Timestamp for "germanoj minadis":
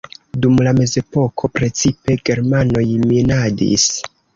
2.31-3.91